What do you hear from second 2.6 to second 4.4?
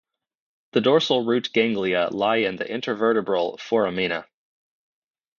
intervertebral foramina.